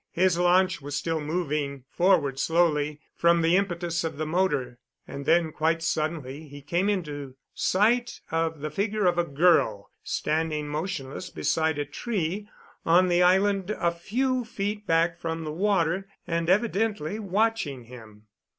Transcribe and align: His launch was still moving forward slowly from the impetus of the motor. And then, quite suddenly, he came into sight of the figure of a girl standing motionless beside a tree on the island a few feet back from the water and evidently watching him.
His 0.13 0.35
launch 0.39 0.81
was 0.81 0.95
still 0.95 1.21
moving 1.21 1.83
forward 1.91 2.39
slowly 2.39 2.99
from 3.15 3.43
the 3.43 3.55
impetus 3.55 4.03
of 4.03 4.17
the 4.17 4.25
motor. 4.25 4.79
And 5.07 5.27
then, 5.27 5.51
quite 5.51 5.83
suddenly, 5.83 6.47
he 6.47 6.63
came 6.63 6.89
into 6.89 7.35
sight 7.53 8.19
of 8.31 8.61
the 8.61 8.71
figure 8.71 9.05
of 9.05 9.19
a 9.19 9.23
girl 9.23 9.91
standing 10.03 10.67
motionless 10.69 11.29
beside 11.29 11.77
a 11.77 11.85
tree 11.85 12.49
on 12.83 13.09
the 13.09 13.21
island 13.21 13.69
a 13.69 13.91
few 13.91 14.43
feet 14.43 14.87
back 14.87 15.19
from 15.19 15.43
the 15.43 15.51
water 15.51 16.07
and 16.25 16.49
evidently 16.49 17.19
watching 17.19 17.83
him. 17.83 18.23